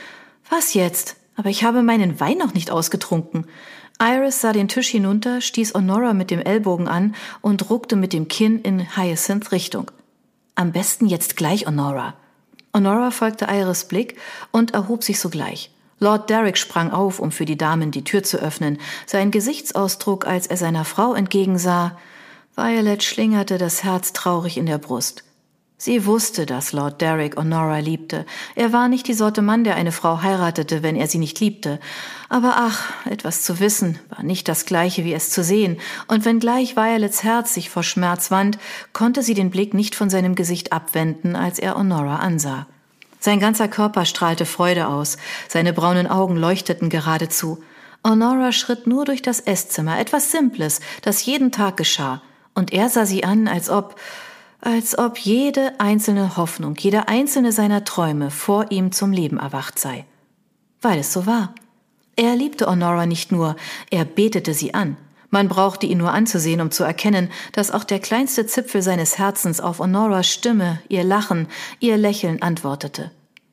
Was 0.48 0.74
jetzt? 0.74 1.16
Aber 1.40 1.48
ich 1.48 1.64
habe 1.64 1.82
meinen 1.82 2.20
Wein 2.20 2.36
noch 2.36 2.52
nicht 2.52 2.70
ausgetrunken. 2.70 3.46
Iris 3.98 4.42
sah 4.42 4.52
den 4.52 4.68
Tisch 4.68 4.88
hinunter, 4.88 5.40
stieß 5.40 5.72
Honora 5.72 6.12
mit 6.12 6.30
dem 6.30 6.38
Ellbogen 6.38 6.86
an 6.86 7.14
und 7.40 7.70
ruckte 7.70 7.96
mit 7.96 8.12
dem 8.12 8.28
Kinn 8.28 8.60
in 8.60 8.94
Hyacinth 8.94 9.50
Richtung. 9.50 9.90
Am 10.54 10.72
besten 10.72 11.06
jetzt 11.06 11.38
gleich, 11.38 11.66
Honora. 11.66 12.12
Honora 12.74 13.10
folgte 13.10 13.46
Iris 13.48 13.86
Blick 13.86 14.18
und 14.50 14.74
erhob 14.74 15.02
sich 15.02 15.18
sogleich. 15.18 15.70
Lord 15.98 16.28
Derrick 16.28 16.58
sprang 16.58 16.90
auf, 16.90 17.18
um 17.18 17.32
für 17.32 17.46
die 17.46 17.56
Damen 17.56 17.90
die 17.90 18.04
Tür 18.04 18.22
zu 18.22 18.36
öffnen. 18.36 18.76
Sein 19.06 19.30
Gesichtsausdruck, 19.30 20.26
als 20.26 20.46
er 20.46 20.58
seiner 20.58 20.84
Frau 20.84 21.14
entgegensah, 21.14 21.96
Violet 22.54 23.02
schlingerte 23.02 23.56
das 23.56 23.82
Herz 23.82 24.12
traurig 24.12 24.58
in 24.58 24.66
der 24.66 24.76
Brust. 24.76 25.24
Sie 25.82 26.04
wusste, 26.04 26.44
dass 26.44 26.74
Lord 26.74 27.00
Derrick 27.00 27.38
Honora 27.38 27.78
liebte. 27.78 28.26
Er 28.54 28.70
war 28.74 28.86
nicht 28.88 29.08
die 29.08 29.14
Sorte 29.14 29.40
Mann, 29.40 29.64
der 29.64 29.76
eine 29.76 29.92
Frau 29.92 30.20
heiratete, 30.20 30.82
wenn 30.82 30.94
er 30.94 31.06
sie 31.06 31.16
nicht 31.16 31.40
liebte. 31.40 31.80
Aber 32.28 32.56
ach, 32.58 32.92
etwas 33.06 33.40
zu 33.40 33.60
wissen 33.60 33.98
war 34.10 34.22
nicht 34.22 34.46
das 34.48 34.66
gleiche 34.66 35.06
wie 35.06 35.14
es 35.14 35.30
zu 35.30 35.42
sehen, 35.42 35.78
und 36.06 36.26
wenngleich 36.26 36.76
Violets 36.76 37.22
Herz 37.22 37.54
sich 37.54 37.70
vor 37.70 37.82
Schmerz 37.82 38.30
wand, 38.30 38.58
konnte 38.92 39.22
sie 39.22 39.32
den 39.32 39.48
Blick 39.48 39.72
nicht 39.72 39.94
von 39.94 40.10
seinem 40.10 40.34
Gesicht 40.34 40.70
abwenden, 40.74 41.34
als 41.34 41.58
er 41.58 41.78
Honora 41.78 42.16
ansah. 42.16 42.66
Sein 43.18 43.40
ganzer 43.40 43.68
Körper 43.68 44.04
strahlte 44.04 44.44
Freude 44.44 44.86
aus, 44.86 45.16
seine 45.48 45.72
braunen 45.72 46.06
Augen 46.06 46.36
leuchteten 46.36 46.90
geradezu. 46.90 47.64
Honora 48.06 48.52
schritt 48.52 48.86
nur 48.86 49.06
durch 49.06 49.22
das 49.22 49.40
Esszimmer, 49.40 49.98
etwas 49.98 50.30
Simples, 50.30 50.80
das 51.00 51.24
jeden 51.24 51.52
Tag 51.52 51.78
geschah, 51.78 52.20
und 52.54 52.70
er 52.70 52.90
sah 52.90 53.06
sie 53.06 53.24
an, 53.24 53.48
als 53.48 53.70
ob 53.70 53.96
als 54.60 54.98
ob 54.98 55.18
jede 55.18 55.78
einzelne 55.78 56.36
Hoffnung, 56.36 56.76
jeder 56.78 57.08
einzelne 57.08 57.52
seiner 57.52 57.84
Träume 57.84 58.30
vor 58.30 58.70
ihm 58.70 58.92
zum 58.92 59.12
Leben 59.12 59.38
erwacht 59.38 59.78
sei. 59.78 60.04
Weil 60.82 60.98
es 60.98 61.12
so 61.12 61.26
war. 61.26 61.54
Er 62.16 62.36
liebte 62.36 62.66
Honora 62.66 63.06
nicht 63.06 63.32
nur, 63.32 63.56
er 63.90 64.04
betete 64.04 64.52
sie 64.52 64.74
an. 64.74 64.96
Man 65.30 65.48
brauchte 65.48 65.86
ihn 65.86 65.98
nur 65.98 66.12
anzusehen, 66.12 66.60
um 66.60 66.70
zu 66.70 66.82
erkennen, 66.82 67.30
dass 67.52 67.70
auch 67.70 67.84
der 67.84 68.00
kleinste 68.00 68.46
Zipfel 68.46 68.82
seines 68.82 69.16
Herzens 69.16 69.60
auf 69.60 69.78
Honoras 69.78 70.28
Stimme, 70.28 70.80
ihr 70.88 71.04
Lachen, 71.04 71.46
ihr 71.78 71.96
Lächeln 71.96 72.42
antwortete. 72.42 73.12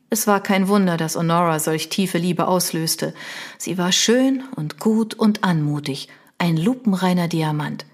Es 0.10 0.26
war 0.26 0.42
kein 0.42 0.68
Wunder, 0.68 0.98
dass 0.98 1.16
Honora 1.16 1.60
solch 1.60 1.90
tiefe 1.90 2.18
Liebe 2.18 2.48
auslöste. 2.48 3.14
Sie 3.58 3.78
war 3.78 3.92
schön 3.92 4.44
und 4.56 4.80
gut 4.80 5.14
und 5.14 5.44
anmutig, 5.44 6.08
ein 6.40 6.58
lupenreiner 6.58 7.28
Diamant. 7.28 7.86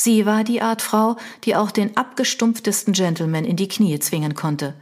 Sie 0.00 0.26
war 0.26 0.44
die 0.44 0.62
Art 0.62 0.80
Frau, 0.80 1.16
die 1.42 1.56
auch 1.56 1.72
den 1.72 1.96
abgestumpftesten 1.96 2.94
Gentleman 2.94 3.44
in 3.44 3.56
die 3.56 3.66
Knie 3.66 3.98
zwingen 3.98 4.34
konnte. 4.34 4.74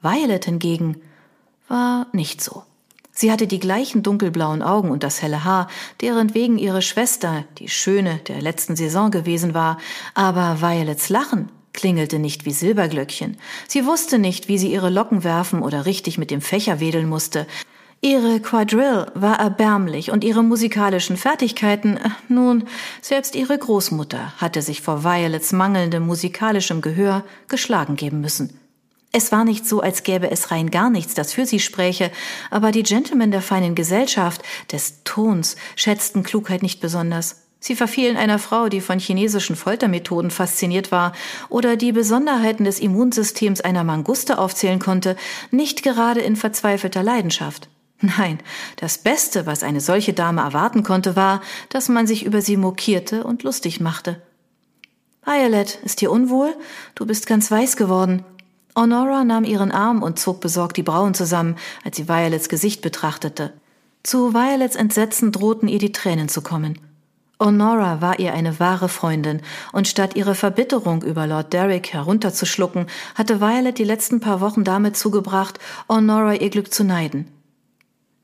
Violet 0.00 0.44
hingegen 0.44 0.96
war 1.66 2.06
nicht 2.12 2.40
so. 2.40 2.62
Sie 3.10 3.32
hatte 3.32 3.48
die 3.48 3.58
gleichen 3.58 4.04
dunkelblauen 4.04 4.62
Augen 4.62 4.90
und 4.90 5.02
das 5.02 5.22
helle 5.22 5.42
Haar, 5.42 5.66
deren 6.00 6.34
wegen 6.34 6.56
ihre 6.56 6.82
Schwester, 6.82 7.44
die 7.58 7.68
Schöne 7.68 8.20
der 8.28 8.40
letzten 8.40 8.76
Saison 8.76 9.10
gewesen 9.10 9.54
war, 9.54 9.78
aber 10.14 10.60
Violets 10.62 11.08
Lachen 11.08 11.50
klingelte 11.72 12.20
nicht 12.20 12.46
wie 12.46 12.52
Silberglöckchen. 12.52 13.38
Sie 13.66 13.86
wusste 13.86 14.20
nicht, 14.20 14.46
wie 14.46 14.58
sie 14.58 14.72
ihre 14.72 14.88
Locken 14.88 15.24
werfen 15.24 15.62
oder 15.62 15.84
richtig 15.84 16.16
mit 16.16 16.30
dem 16.30 16.40
Fächer 16.40 16.78
wedeln 16.78 17.08
musste. 17.08 17.48
Ihre 18.02 18.40
Quadrille 18.40 19.12
war 19.14 19.38
erbärmlich 19.40 20.10
und 20.10 20.24
ihre 20.24 20.42
musikalischen 20.42 21.18
Fertigkeiten, 21.18 21.98
äh, 21.98 22.08
nun, 22.28 22.64
selbst 23.02 23.34
ihre 23.34 23.58
Großmutter 23.58 24.32
hatte 24.38 24.62
sich 24.62 24.80
vor 24.80 25.04
Violets 25.04 25.52
mangelndem 25.52 26.06
musikalischem 26.06 26.80
Gehör 26.80 27.24
geschlagen 27.48 27.96
geben 27.96 28.22
müssen. 28.22 28.58
Es 29.12 29.32
war 29.32 29.44
nicht 29.44 29.66
so, 29.66 29.80
als 29.80 30.02
gäbe 30.02 30.30
es 30.30 30.50
rein 30.50 30.70
gar 30.70 30.88
nichts, 30.88 31.12
das 31.12 31.34
für 31.34 31.44
sie 31.44 31.60
spräche, 31.60 32.10
aber 32.50 32.72
die 32.72 32.84
Gentlemen 32.84 33.32
der 33.32 33.42
feinen 33.42 33.74
Gesellschaft, 33.74 34.42
des 34.72 35.02
Tons, 35.04 35.56
schätzten 35.76 36.22
Klugheit 36.22 36.62
nicht 36.62 36.80
besonders. 36.80 37.48
Sie 37.58 37.76
verfielen 37.76 38.16
einer 38.16 38.38
Frau, 38.38 38.70
die 38.70 38.80
von 38.80 38.98
chinesischen 38.98 39.56
Foltermethoden 39.56 40.30
fasziniert 40.30 40.90
war 40.90 41.12
oder 41.50 41.76
die 41.76 41.92
Besonderheiten 41.92 42.64
des 42.64 42.78
Immunsystems 42.78 43.60
einer 43.60 43.84
Manguste 43.84 44.38
aufzählen 44.38 44.78
konnte, 44.78 45.16
nicht 45.50 45.82
gerade 45.82 46.20
in 46.20 46.36
verzweifelter 46.36 47.02
Leidenschaft. 47.02 47.68
Nein, 48.00 48.38
das 48.76 48.98
Beste, 48.98 49.44
was 49.44 49.62
eine 49.62 49.80
solche 49.80 50.14
Dame 50.14 50.40
erwarten 50.40 50.82
konnte, 50.82 51.16
war, 51.16 51.42
dass 51.68 51.88
man 51.88 52.06
sich 52.06 52.24
über 52.24 52.40
sie 52.40 52.56
mokierte 52.56 53.24
und 53.24 53.42
lustig 53.42 53.80
machte. 53.80 54.22
Violet, 55.24 55.78
ist 55.84 56.00
dir 56.00 56.10
unwohl? 56.10 56.54
Du 56.94 57.04
bist 57.04 57.26
ganz 57.26 57.50
weiß 57.50 57.76
geworden. 57.76 58.24
Honora 58.74 59.24
nahm 59.24 59.44
ihren 59.44 59.70
Arm 59.70 60.02
und 60.02 60.18
zog 60.18 60.40
besorgt 60.40 60.78
die 60.78 60.82
Brauen 60.82 61.12
zusammen, 61.12 61.56
als 61.84 61.96
sie 61.96 62.08
Violets 62.08 62.48
Gesicht 62.48 62.80
betrachtete. 62.80 63.52
Zu 64.02 64.32
Violets 64.32 64.76
Entsetzen 64.76 65.30
drohten 65.30 65.68
ihr 65.68 65.78
die 65.78 65.92
Tränen 65.92 66.30
zu 66.30 66.40
kommen. 66.40 66.78
Honora 67.38 68.00
war 68.00 68.18
ihr 68.18 68.32
eine 68.32 68.60
wahre 68.60 68.88
Freundin, 68.88 69.42
und 69.72 69.88
statt 69.88 70.16
ihre 70.16 70.34
Verbitterung 70.34 71.02
über 71.02 71.26
Lord 71.26 71.52
Derrick 71.52 71.92
herunterzuschlucken, 71.92 72.86
hatte 73.14 73.40
Violet 73.40 73.78
die 73.78 73.84
letzten 73.84 74.20
paar 74.20 74.40
Wochen 74.40 74.64
damit 74.64 74.96
zugebracht, 74.96 75.58
Honora 75.88 76.34
ihr 76.34 76.50
Glück 76.50 76.72
zu 76.72 76.84
neiden. 76.84 77.28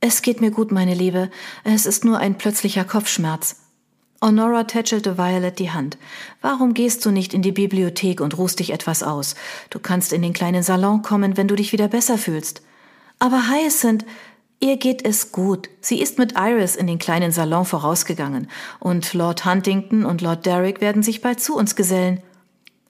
Es 0.08 0.22
geht 0.22 0.40
mir 0.40 0.52
gut, 0.52 0.70
meine 0.70 0.94
Liebe, 0.94 1.32
es 1.64 1.84
ist 1.84 2.04
nur 2.04 2.18
ein 2.18 2.38
plötzlicher 2.38 2.84
Kopfschmerz. 2.84 3.56
Honora 4.22 4.62
tätschelte 4.62 5.18
Violet 5.18 5.58
die 5.58 5.72
Hand. 5.72 5.98
Warum 6.40 6.74
gehst 6.74 7.04
du 7.04 7.10
nicht 7.10 7.34
in 7.34 7.42
die 7.42 7.50
Bibliothek 7.50 8.20
und 8.20 8.38
ruhst 8.38 8.60
dich 8.60 8.70
etwas 8.70 9.02
aus? 9.02 9.34
Du 9.68 9.80
kannst 9.80 10.12
in 10.12 10.22
den 10.22 10.32
kleinen 10.32 10.62
Salon 10.62 11.02
kommen, 11.02 11.36
wenn 11.36 11.48
du 11.48 11.56
dich 11.56 11.72
wieder 11.72 11.88
besser 11.88 12.18
fühlst. 12.18 12.62
Aber 13.18 13.50
Hyacinth, 13.50 14.04
Ihr 14.60 14.76
geht 14.76 15.04
es 15.04 15.32
gut. 15.32 15.68
Sie 15.80 16.00
ist 16.00 16.18
mit 16.18 16.34
Iris 16.38 16.76
in 16.76 16.86
den 16.86 17.00
kleinen 17.00 17.32
Salon 17.32 17.64
vorausgegangen, 17.64 18.48
und 18.78 19.12
Lord 19.12 19.44
Huntington 19.44 20.04
und 20.04 20.20
Lord 20.20 20.46
Derrick 20.46 20.80
werden 20.80 21.02
sich 21.02 21.20
bald 21.20 21.40
zu 21.40 21.56
uns 21.56 21.74
gesellen. 21.74 22.22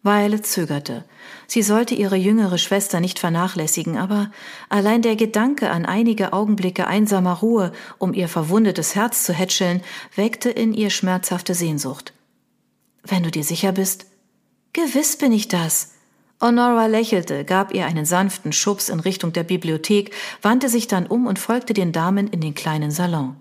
Violet 0.06 0.46
zögerte. 0.46 1.04
Sie 1.46 1.60
sollte 1.60 1.94
ihre 1.94 2.16
jüngere 2.16 2.56
Schwester 2.56 3.00
nicht 3.00 3.18
vernachlässigen, 3.18 3.98
aber 3.98 4.30
allein 4.70 5.02
der 5.02 5.16
Gedanke 5.16 5.70
an 5.70 5.84
einige 5.84 6.32
Augenblicke 6.32 6.86
einsamer 6.86 7.34
Ruhe, 7.34 7.72
um 7.98 8.14
ihr 8.14 8.28
verwundetes 8.28 8.94
Herz 8.94 9.24
zu 9.24 9.34
hätscheln, 9.34 9.82
weckte 10.14 10.48
in 10.48 10.72
ihr 10.72 10.90
schmerzhafte 10.90 11.54
Sehnsucht. 11.54 12.14
Wenn 13.02 13.22
du 13.22 13.30
dir 13.30 13.44
sicher 13.44 13.72
bist? 13.72 14.06
Gewiss 14.72 15.18
bin 15.18 15.32
ich 15.32 15.48
das. 15.48 15.92
Honora 16.40 16.86
lächelte, 16.86 17.44
gab 17.44 17.74
ihr 17.74 17.86
einen 17.86 18.04
sanften 18.04 18.52
Schubs 18.52 18.88
in 18.88 19.00
Richtung 19.00 19.32
der 19.32 19.44
Bibliothek, 19.44 20.14
wandte 20.42 20.68
sich 20.68 20.86
dann 20.86 21.06
um 21.06 21.26
und 21.26 21.38
folgte 21.38 21.74
den 21.74 21.92
Damen 21.92 22.28
in 22.28 22.40
den 22.40 22.54
kleinen 22.54 22.90
Salon. 22.90 23.36